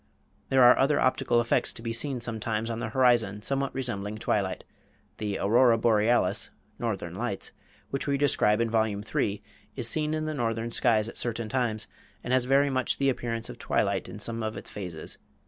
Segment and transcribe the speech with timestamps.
[0.49, 4.63] There are other optical effects to be seen sometimes on the horizon somewhat resembling twilight.
[5.19, 7.51] The "aurora borealis" (northern lights),
[7.91, 8.87] which we describe in Vol.
[9.03, 9.43] III.,
[9.75, 11.85] is seen in the northern skies at certain times,
[12.23, 15.19] and has very much the appearance of twilight in some of its phases.